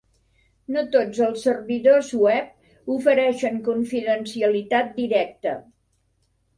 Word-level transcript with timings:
No 0.75 0.81
tots 0.95 1.19
els 1.25 1.43
servidors 1.49 2.09
web 2.23 2.91
ofereixen 2.97 3.63
confidencialitat 3.71 4.95
directa. 5.01 5.59